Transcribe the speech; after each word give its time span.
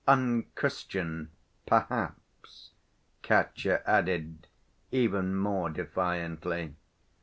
unchristian, 0.07 1.29
perhaps?" 1.67 2.71
Katya 3.21 3.83
added, 3.85 4.47
even 4.89 5.35
more 5.35 5.69
defiantly. 5.69 6.75